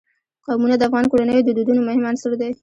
[0.45, 2.51] قومونه د افغان کورنیو د دودونو مهم عنصر دی.